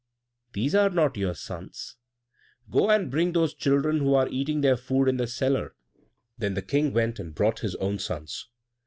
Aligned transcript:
these 0.53 0.73
are 0.73 0.89
not 0.89 1.15
your 1.15 1.35
sons; 1.35 1.97
go 2.71 2.89
and 2.89 3.11
bring 3.11 3.33
those 3.33 3.53
children 3.53 3.99
who 3.99 4.15
are 4.15 4.27
eating 4.29 4.61
their 4.61 4.75
food 4.75 5.07
in 5.07 5.17
the 5.17 5.27
cellar." 5.27 5.75
Then 6.39 6.55
the 6.55 6.63
King 6.63 6.91
went 6.91 7.19
and 7.19 7.35
brought 7.35 7.59
his 7.59 7.75
own 7.75 7.99
sons. 7.99 8.47